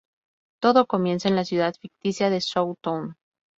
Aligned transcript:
Todo 0.59 0.87
comienza 0.87 1.29
en 1.29 1.35
la 1.35 1.45
ciudad 1.45 1.75
ficticia 1.79 2.31
de 2.31 2.41
South 2.41 2.77
Town. 2.81 3.17